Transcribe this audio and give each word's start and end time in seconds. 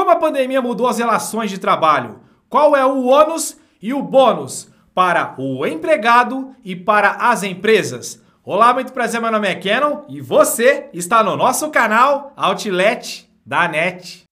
Como 0.00 0.12
a 0.12 0.16
pandemia 0.16 0.62
mudou 0.62 0.88
as 0.88 0.96
relações 0.96 1.50
de 1.50 1.58
trabalho? 1.58 2.20
Qual 2.48 2.74
é 2.74 2.82
o 2.86 3.04
ônus 3.04 3.58
e 3.82 3.92
o 3.92 4.00
bônus 4.00 4.70
para 4.94 5.34
o 5.36 5.66
empregado 5.66 6.56
e 6.64 6.74
para 6.74 7.10
as 7.30 7.42
empresas? 7.42 8.18
Olá, 8.42 8.72
muito 8.72 8.94
prazer, 8.94 9.20
meu 9.20 9.30
nome 9.30 9.46
é 9.46 9.54
Canon 9.54 10.04
e 10.08 10.18
você 10.18 10.88
está 10.94 11.22
no 11.22 11.36
nosso 11.36 11.68
canal 11.68 12.32
Outlet 12.34 13.30
da 13.44 13.68
NET. 13.68 14.22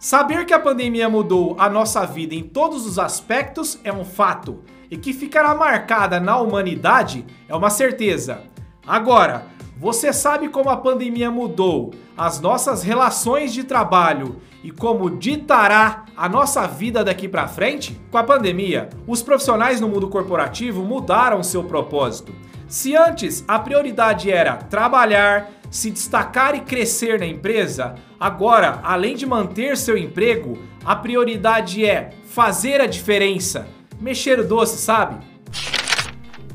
Saber 0.00 0.44
que 0.46 0.52
a 0.52 0.58
pandemia 0.58 1.08
mudou 1.08 1.54
a 1.60 1.70
nossa 1.70 2.04
vida 2.04 2.34
em 2.34 2.42
todos 2.42 2.86
os 2.86 2.98
aspectos 2.98 3.78
é 3.84 3.92
um 3.92 4.04
fato 4.04 4.64
e 4.90 4.96
que 4.96 5.12
ficará 5.12 5.54
marcada 5.54 6.18
na 6.18 6.38
humanidade 6.38 7.24
é 7.48 7.54
uma 7.54 7.70
certeza. 7.70 8.42
Agora, 8.84 9.46
você 9.80 10.12
sabe 10.12 10.50
como 10.50 10.68
a 10.68 10.76
pandemia 10.76 11.30
mudou 11.30 11.94
as 12.14 12.38
nossas 12.38 12.82
relações 12.82 13.50
de 13.50 13.64
trabalho 13.64 14.36
e 14.62 14.70
como 14.70 15.08
ditará 15.08 16.04
a 16.14 16.28
nossa 16.28 16.66
vida 16.66 17.02
daqui 17.02 17.26
para 17.26 17.48
frente? 17.48 17.98
Com 18.10 18.18
a 18.18 18.22
pandemia, 18.22 18.90
os 19.06 19.22
profissionais 19.22 19.80
no 19.80 19.88
mundo 19.88 20.10
corporativo 20.10 20.82
mudaram 20.82 21.42
seu 21.42 21.64
propósito. 21.64 22.34
Se 22.68 22.94
antes 22.94 23.42
a 23.48 23.58
prioridade 23.58 24.30
era 24.30 24.58
trabalhar, 24.58 25.50
se 25.70 25.90
destacar 25.90 26.54
e 26.54 26.60
crescer 26.60 27.18
na 27.18 27.24
empresa, 27.24 27.94
agora, 28.20 28.80
além 28.82 29.16
de 29.16 29.24
manter 29.24 29.78
seu 29.78 29.96
emprego, 29.96 30.58
a 30.84 30.94
prioridade 30.94 31.86
é 31.86 32.10
fazer 32.26 32.82
a 32.82 32.86
diferença, 32.86 33.66
mexer 33.98 34.38
o 34.40 34.46
doce, 34.46 34.76
sabe? 34.76 35.24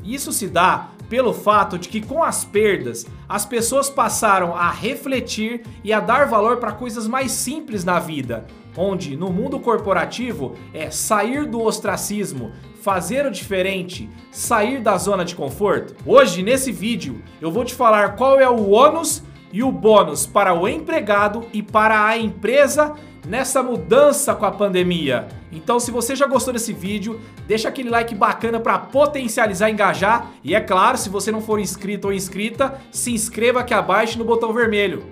Isso 0.04 0.30
se 0.30 0.46
dá 0.46 0.90
pelo 1.08 1.32
fato 1.32 1.78
de 1.78 1.88
que 1.88 2.00
com 2.00 2.22
as 2.22 2.44
perdas, 2.44 3.06
as 3.28 3.44
pessoas 3.44 3.88
passaram 3.88 4.54
a 4.54 4.70
refletir 4.70 5.62
e 5.82 5.92
a 5.92 6.00
dar 6.00 6.26
valor 6.26 6.58
para 6.58 6.72
coisas 6.72 7.06
mais 7.06 7.32
simples 7.32 7.84
na 7.84 7.98
vida, 7.98 8.46
onde 8.76 9.16
no 9.16 9.30
mundo 9.30 9.58
corporativo 9.58 10.54
é 10.74 10.90
sair 10.90 11.46
do 11.46 11.60
ostracismo, 11.60 12.52
fazer 12.82 13.26
o 13.26 13.30
diferente, 13.30 14.08
sair 14.30 14.80
da 14.80 14.96
zona 14.96 15.24
de 15.24 15.34
conforto. 15.34 15.94
Hoje, 16.04 16.42
nesse 16.42 16.70
vídeo, 16.70 17.22
eu 17.40 17.50
vou 17.50 17.64
te 17.64 17.74
falar 17.74 18.16
qual 18.16 18.38
é 18.38 18.48
o 18.48 18.70
ônus 18.70 19.22
e 19.56 19.62
o 19.62 19.72
bônus 19.72 20.26
para 20.26 20.52
o 20.52 20.68
empregado 20.68 21.46
e 21.50 21.62
para 21.62 22.06
a 22.06 22.18
empresa 22.18 22.92
nessa 23.26 23.62
mudança 23.62 24.34
com 24.34 24.44
a 24.44 24.50
pandemia. 24.50 25.28
Então, 25.50 25.80
se 25.80 25.90
você 25.90 26.14
já 26.14 26.26
gostou 26.26 26.52
desse 26.52 26.74
vídeo, 26.74 27.18
deixa 27.46 27.66
aquele 27.66 27.88
like 27.88 28.14
bacana 28.14 28.60
para 28.60 28.78
potencializar 28.78 29.70
engajar. 29.70 30.30
E 30.44 30.54
é 30.54 30.60
claro, 30.60 30.98
se 30.98 31.08
você 31.08 31.32
não 31.32 31.40
for 31.40 31.58
inscrito 31.58 32.08
ou 32.08 32.12
inscrita, 32.12 32.78
se 32.92 33.14
inscreva 33.14 33.60
aqui 33.60 33.72
abaixo 33.72 34.18
no 34.18 34.26
botão 34.26 34.52
vermelho. 34.52 35.06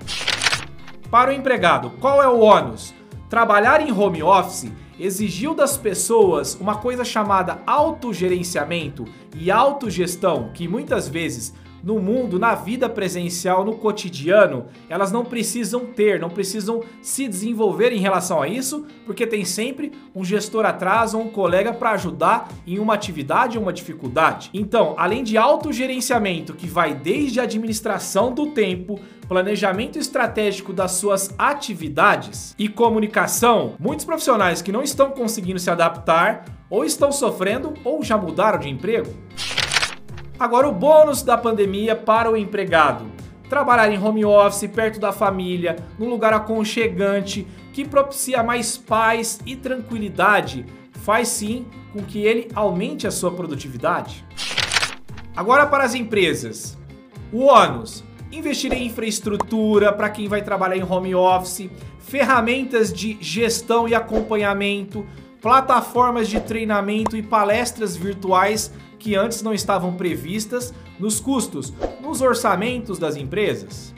Para 1.11 1.31
o 1.31 1.35
empregado, 1.35 1.93
qual 1.99 2.23
é 2.23 2.29
o 2.29 2.41
ônus? 2.41 2.93
Trabalhar 3.31 3.81
em 3.81 3.91
home 3.91 4.23
office 4.23 4.71
exigiu 5.01 5.55
das 5.55 5.79
pessoas 5.79 6.55
uma 6.61 6.77
coisa 6.77 7.03
chamada 7.03 7.63
autogerenciamento 7.67 9.07
e 9.35 9.51
autogestão, 9.51 10.51
que 10.53 10.69
muitas 10.69 11.09
vezes 11.09 11.55
no 11.85 11.99
mundo, 11.99 12.39
na 12.39 12.55
vida 12.55 12.89
presencial, 12.89 13.63
no 13.63 13.75
cotidiano, 13.77 14.67
elas 14.89 15.13
não 15.13 15.25
precisam 15.25 15.85
ter, 15.85 16.19
não 16.19 16.31
precisam 16.31 16.83
se 17.03 17.29
desenvolver 17.29 17.93
em 17.93 17.99
relação 17.99 18.41
a 18.41 18.49
isso, 18.49 18.87
porque 19.05 19.27
tem 19.27 19.45
sempre 19.45 19.93
um 20.15 20.25
gestor 20.25 20.65
atrás 20.65 21.13
ou 21.13 21.21
um 21.21 21.29
colega 21.29 21.75
para 21.75 21.91
ajudar 21.91 22.49
em 22.67 22.79
uma 22.79 22.95
atividade 22.95 23.59
ou 23.59 23.63
uma 23.63 23.73
dificuldade. 23.73 24.49
Então, 24.55 24.95
além 24.97 25.23
de 25.23 25.37
autogerenciamento, 25.37 26.55
que 26.55 26.67
vai 26.67 26.95
desde 26.95 27.39
a 27.39 27.43
administração 27.43 28.33
do 28.33 28.47
tempo, 28.47 28.99
planejamento 29.29 29.99
estratégico 29.99 30.73
das 30.73 30.93
suas 30.93 31.35
atividades 31.37 32.55
e 32.59 32.67
comunicação, 32.67 33.75
muitos 33.79 34.07
profissionais 34.07 34.63
que 34.63 34.73
não 34.73 34.83
estão 34.83 35.11
conseguindo 35.11 35.59
se 35.59 35.71
adaptar 35.71 36.45
ou 36.71 36.83
estão 36.85 37.13
sofrendo 37.13 37.75
ou 37.85 38.03
já 38.03 38.17
mudaram 38.17 38.59
de 38.59 38.71
emprego. 38.71 39.13
Agora, 40.45 40.69
o 40.69 40.73
bônus 40.73 41.23
da 41.23 41.39
pandemia 41.39 41.97
para 41.97 42.31
o 42.31 42.37
empregado: 42.37 43.07
trabalhar 43.49 43.91
em 43.91 43.99
home 43.99 44.27
office, 44.27 44.69
perto 44.69 45.01
da 45.01 45.11
família, 45.11 45.77
num 45.99 46.11
lugar 46.11 46.35
aconchegante, 46.35 47.47
que 47.73 47.83
propicia 47.83 48.43
mais 48.43 48.77
paz 48.77 49.41
e 49.47 49.57
tranquilidade, 49.57 50.67
faz 50.97 51.29
sim 51.29 51.65
com 51.95 52.03
que 52.03 52.27
ele 52.27 52.51
aumente 52.55 53.07
a 53.07 53.11
sua 53.11 53.31
produtividade. 53.31 54.23
Agora, 55.35 55.65
para 55.65 55.83
as 55.83 55.95
empresas: 55.95 56.77
o 57.33 57.45
ônus. 57.47 58.05
Investir 58.31 58.71
em 58.73 58.85
infraestrutura 58.85 59.95
para 59.95 60.11
quem 60.11 60.29
vai 60.29 60.43
trabalhar 60.43 60.77
em 60.77 60.83
home 60.83 61.15
office, 61.15 61.71
ferramentas 62.01 62.93
de 62.93 63.17
gestão 63.19 63.89
e 63.89 63.95
acompanhamento, 63.95 65.07
plataformas 65.45 66.27
de 66.27 66.41
treinamento 66.41 67.19
e 67.19 67.23
palestras 67.23 67.95
virtuais 67.95 68.73
que 68.99 69.15
antes 69.15 69.43
não 69.43 69.53
estavam 69.53 69.93
previstas 69.93 70.73
nos 70.99 71.21
custos, 71.21 71.71
nos 72.01 72.23
orçamentos 72.23 72.99
das 72.99 73.15
empresas. 73.15 73.95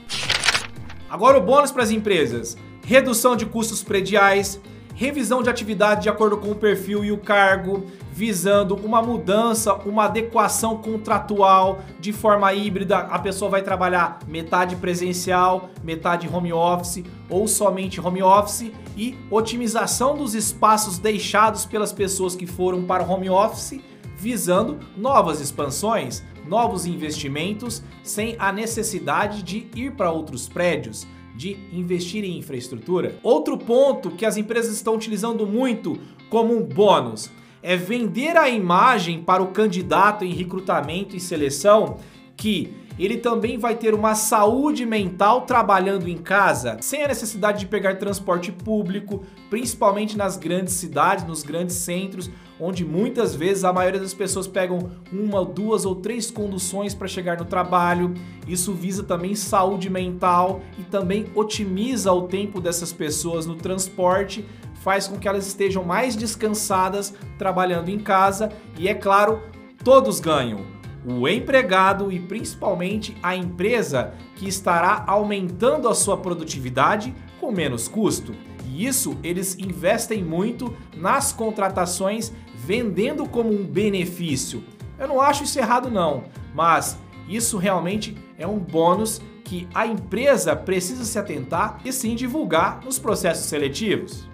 Agora 1.09 1.39
o 1.39 1.41
bônus 1.41 1.71
para 1.71 1.85
as 1.85 1.93
empresas: 1.93 2.59
redução 2.85 3.37
de 3.37 3.47
custos 3.47 3.81
prediais, 3.81 4.61
revisão 4.97 5.43
de 5.43 5.51
atividade 5.51 6.05
de 6.05 6.09
acordo 6.09 6.39
com 6.39 6.53
o 6.53 6.55
perfil 6.55 7.05
e 7.05 7.13
o 7.13 7.19
cargo, 7.19 7.85
visando 8.11 8.75
uma 8.75 9.03
mudança, 9.03 9.75
uma 9.75 10.07
adequação 10.07 10.79
contratual 10.79 11.81
de 12.01 12.15
forma 12.15 12.53
híbrida. 12.55 12.97
A 12.97 13.19
pessoa 13.19 13.51
vai 13.51 13.61
trabalhar 13.61 14.21
metade 14.27 14.75
presencial, 14.75 15.69
metade 15.85 16.27
home 16.27 16.51
office 16.51 17.05
ou 17.29 17.47
somente 17.47 18.01
home 18.01 18.23
office 18.23 18.73
e 18.97 19.15
otimização 19.31 20.17
dos 20.17 20.35
espaços 20.35 20.99
deixados 20.99 21.67
pelas 21.67 21.93
pessoas 21.93 22.35
que 22.35 22.47
foram 22.47 22.83
para 22.85 23.05
o 23.05 23.11
home 23.11 23.29
office 23.29 23.79
visando 24.17 24.79
novas 24.97 25.43
expansões, 25.43 26.23
novos 26.49 26.87
investimentos, 26.87 27.83
sem 28.03 28.35
a 28.39 28.51
necessidade 28.51 29.43
de 29.43 29.69
ir 29.75 29.93
para 29.93 30.11
outros 30.11 30.49
prédios, 30.49 31.07
de 31.37 31.57
investir 31.73 32.25
em 32.25 32.39
infraestrutura. 32.39 33.19
Outro 33.23 33.59
ponto 33.59 34.11
que 34.11 34.25
as 34.25 34.37
empresas 34.37 34.75
estão 34.75 34.95
utilizando 34.95 35.47
muito 35.47 35.99
como 36.31 36.57
um 36.57 36.63
bônus 36.63 37.31
é 37.63 37.77
vender 37.77 38.37
a 38.37 38.49
imagem 38.49 39.23
para 39.23 39.43
o 39.43 39.49
candidato 39.49 40.25
em 40.25 40.33
recrutamento 40.33 41.17
e 41.17 41.21
seleção 41.21 41.99
que 42.37 42.73
ele 43.05 43.19
também 43.19 43.59
vai 43.59 43.75
ter 43.75 43.95
uma 43.95 44.15
saúde 44.15 44.87
mental 44.87 45.43
trabalhando 45.43 46.09
em 46.09 46.17
casa, 46.17 46.79
sem 46.81 47.03
a 47.03 47.09
necessidade 47.09 47.61
de 47.61 47.67
pegar 47.67 47.97
transporte 47.97 48.51
público, 48.51 49.23
principalmente 49.51 50.17
nas 50.17 50.37
grandes 50.37 50.75
cidades, 50.75 51.27
nos 51.27 51.43
grandes 51.43 51.77
centros, 51.77 52.31
onde 52.59 52.85
muitas 52.85 53.35
vezes 53.35 53.65
a 53.65 53.73
maioria 53.73 54.01
das 54.01 54.15
pessoas 54.15 54.47
pegam 54.47 54.91
uma, 55.13 55.45
duas 55.45 55.85
ou 55.85 55.95
três 55.95 56.31
conduções 56.31 56.95
para 56.95 57.07
chegar 57.07 57.39
no 57.39 57.45
trabalho. 57.45 58.15
Isso 58.49 58.73
visa 58.73 59.03
também 59.03 59.35
saúde 59.35 59.91
mental 59.91 60.63
e 60.79 60.83
também 60.83 61.27
otimiza 61.35 62.13
o 62.13 62.23
tempo 62.23 62.61
dessas 62.61 62.93
pessoas 62.93 63.45
no 63.45 63.57
transporte, 63.57 64.45
faz 64.83 65.07
com 65.07 65.19
que 65.19 65.29
elas 65.29 65.47
estejam 65.47 65.85
mais 65.85 66.17
descansadas 66.17 67.13
trabalhando 67.37 67.91
em 67.91 67.99
casa 67.99 68.51
e 68.79 68.89
é 68.89 68.95
claro, 68.95 69.43
todos 69.85 70.19
ganham 70.21 70.76
o 71.07 71.29
empregado 71.29 72.11
e 72.11 72.19
principalmente 72.19 73.17
a 73.23 73.37
empresa 73.37 74.13
que 74.35 74.49
estará 74.49 75.05
aumentando 75.07 75.89
a 75.89 75.95
sua 75.95 76.17
produtividade 76.17 77.15
com 77.41 77.53
menos 77.53 77.87
custo. 77.87 78.35
E 78.67 78.85
isso 78.85 79.17
eles 79.23 79.57
investem 79.57 80.25
muito 80.25 80.77
nas 80.97 81.33
contratações, 81.33 82.33
vendendo 82.57 83.29
como 83.29 83.53
um 83.53 83.65
benefício. 83.65 84.65
Eu 84.99 85.07
não 85.07 85.21
acho 85.21 85.45
isso 85.45 85.59
errado 85.59 85.89
não, 85.89 86.25
mas 86.53 86.99
isso 87.29 87.57
realmente 87.57 88.17
é 88.37 88.47
um 88.47 88.59
bônus 88.59 89.23
que 89.45 89.69
a 89.73 89.87
empresa 89.87 90.57
precisa 90.57 91.05
se 91.05 91.17
atentar 91.19 91.81
e 91.85 91.93
sim 91.93 92.17
divulgar 92.17 92.81
nos 92.85 92.99
processos 92.99 93.47
seletivos. 93.47 94.29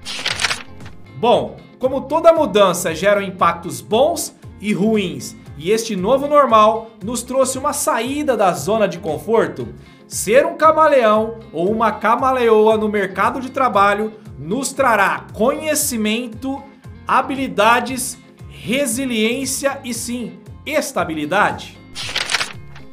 Bom, 1.18 1.56
como 1.78 2.00
toda 2.02 2.32
mudança 2.32 2.94
gera 2.94 3.22
impactos 3.22 3.82
bons 3.82 4.34
e 4.58 4.72
ruins 4.72 5.36
e 5.62 5.70
este 5.70 5.94
novo 5.94 6.26
normal 6.26 6.90
nos 7.04 7.22
trouxe 7.22 7.56
uma 7.56 7.72
saída 7.72 8.36
da 8.36 8.50
zona 8.50 8.88
de 8.88 8.98
conforto. 8.98 9.68
Ser 10.08 10.44
um 10.44 10.56
camaleão 10.56 11.38
ou 11.52 11.70
uma 11.70 11.92
camaleoa 11.92 12.76
no 12.76 12.88
mercado 12.88 13.40
de 13.40 13.48
trabalho 13.48 14.12
nos 14.36 14.72
trará 14.72 15.24
conhecimento, 15.32 16.60
habilidades, 17.06 18.18
resiliência 18.48 19.80
e 19.84 19.94
sim, 19.94 20.40
estabilidade. 20.66 21.78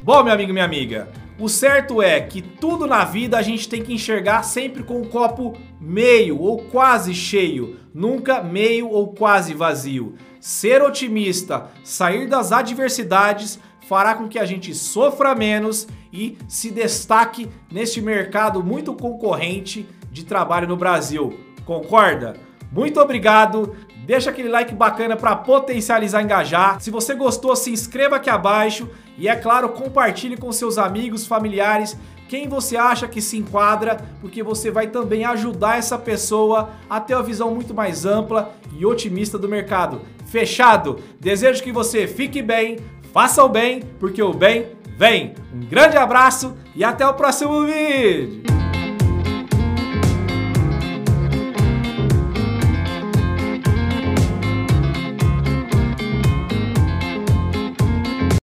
Bom, 0.03 0.21
meu 0.23 0.33
amigo 0.33 0.53
minha 0.53 0.63
amiga, 0.63 1.09
o 1.39 1.47
certo 1.47 2.01
é 2.01 2.19
que 2.19 2.41
tudo 2.41 2.85
na 2.85 3.05
vida 3.05 3.37
a 3.37 3.41
gente 3.41 3.69
tem 3.69 3.81
que 3.81 3.93
enxergar 3.93 4.43
sempre 4.43 4.83
com 4.83 5.01
o 5.01 5.07
copo 5.07 5.55
meio 5.79 6.37
ou 6.41 6.57
quase 6.57 7.13
cheio, 7.13 7.77
nunca 7.93 8.43
meio 8.43 8.89
ou 8.89 9.13
quase 9.13 9.53
vazio. 9.53 10.15
Ser 10.41 10.81
otimista, 10.81 11.69
sair 11.83 12.27
das 12.27 12.51
adversidades 12.51 13.57
fará 13.87 14.15
com 14.15 14.27
que 14.27 14.37
a 14.37 14.45
gente 14.45 14.75
sofra 14.75 15.33
menos 15.33 15.87
e 16.11 16.37
se 16.47 16.69
destaque 16.71 17.49
neste 17.71 18.01
mercado 18.01 18.61
muito 18.61 18.93
concorrente 18.93 19.87
de 20.11 20.25
trabalho 20.25 20.67
no 20.67 20.75
Brasil. 20.75 21.39
Concorda? 21.65 22.35
Muito 22.71 22.99
obrigado. 22.99 23.75
Deixa 24.05 24.29
aquele 24.29 24.49
like 24.49 24.73
bacana 24.73 25.15
para 25.15 25.35
potencializar 25.35 26.21
engajar. 26.21 26.81
Se 26.81 26.91
você 26.91 27.13
gostou, 27.13 27.55
se 27.55 27.71
inscreva 27.71 28.17
aqui 28.17 28.29
abaixo 28.29 28.89
e 29.19 29.27
é 29.27 29.35
claro, 29.35 29.69
compartilhe 29.69 30.37
com 30.37 30.51
seus 30.51 30.77
amigos, 30.77 31.27
familiares, 31.27 31.97
quem 32.29 32.47
você 32.47 32.77
acha 32.77 33.07
que 33.07 33.21
se 33.21 33.37
enquadra, 33.37 33.97
porque 34.21 34.41
você 34.41 34.71
vai 34.71 34.87
também 34.87 35.25
ajudar 35.25 35.77
essa 35.77 35.97
pessoa 35.97 36.69
a 36.89 37.01
ter 37.01 37.15
uma 37.15 37.23
visão 37.23 37.53
muito 37.53 37.73
mais 37.73 38.05
ampla 38.05 38.53
e 38.77 38.85
otimista 38.85 39.37
do 39.37 39.49
mercado. 39.49 40.01
Fechado? 40.27 40.99
Desejo 41.19 41.61
que 41.61 41.71
você 41.71 42.07
fique 42.07 42.41
bem, 42.41 42.77
faça 43.11 43.43
o 43.43 43.49
bem, 43.49 43.81
porque 43.99 44.21
o 44.21 44.31
bem 44.33 44.67
vem. 44.95 45.33
Um 45.53 45.65
grande 45.65 45.97
abraço 45.97 46.55
e 46.75 46.83
até 46.83 47.05
o 47.05 47.13
próximo 47.13 47.65
vídeo. 47.65 48.58